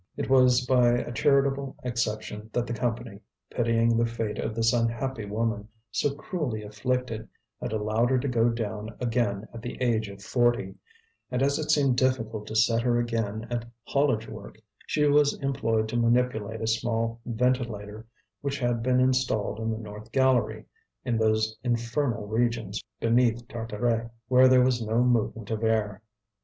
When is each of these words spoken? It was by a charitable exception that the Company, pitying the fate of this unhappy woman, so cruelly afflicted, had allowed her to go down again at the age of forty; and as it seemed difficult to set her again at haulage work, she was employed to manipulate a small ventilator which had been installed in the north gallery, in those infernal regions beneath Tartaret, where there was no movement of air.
It 0.17 0.31
was 0.31 0.65
by 0.65 0.93
a 0.93 1.11
charitable 1.11 1.75
exception 1.83 2.49
that 2.53 2.65
the 2.65 2.73
Company, 2.73 3.19
pitying 3.51 3.95
the 3.97 4.07
fate 4.07 4.39
of 4.39 4.55
this 4.55 4.73
unhappy 4.73 5.25
woman, 5.25 5.67
so 5.91 6.15
cruelly 6.15 6.63
afflicted, 6.63 7.27
had 7.61 7.71
allowed 7.71 8.09
her 8.09 8.17
to 8.17 8.27
go 8.27 8.49
down 8.49 8.95
again 8.99 9.47
at 9.53 9.61
the 9.61 9.79
age 9.79 10.09
of 10.09 10.23
forty; 10.23 10.73
and 11.29 11.43
as 11.43 11.59
it 11.59 11.69
seemed 11.69 11.97
difficult 11.97 12.47
to 12.47 12.55
set 12.55 12.81
her 12.81 12.97
again 12.97 13.45
at 13.51 13.63
haulage 13.83 14.27
work, 14.27 14.57
she 14.87 15.03
was 15.05 15.37
employed 15.39 15.87
to 15.89 15.97
manipulate 15.97 16.61
a 16.61 16.65
small 16.67 17.21
ventilator 17.23 18.07
which 18.41 18.57
had 18.57 18.81
been 18.81 18.99
installed 18.99 19.59
in 19.59 19.69
the 19.69 19.77
north 19.77 20.11
gallery, 20.11 20.65
in 21.05 21.15
those 21.19 21.55
infernal 21.63 22.25
regions 22.25 22.83
beneath 22.99 23.47
Tartaret, 23.47 24.09
where 24.29 24.47
there 24.47 24.63
was 24.63 24.81
no 24.81 25.03
movement 25.03 25.51
of 25.51 25.63
air. 25.63 26.01